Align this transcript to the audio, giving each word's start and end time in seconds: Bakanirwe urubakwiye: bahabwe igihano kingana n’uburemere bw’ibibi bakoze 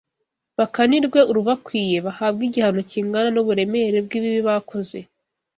Bakanirwe 0.57 1.19
urubakwiye: 1.29 1.97
bahabwe 2.05 2.41
igihano 2.47 2.81
kingana 2.91 3.29
n’uburemere 3.31 3.97
bw’ibibi 4.05 4.41
bakoze 4.49 4.97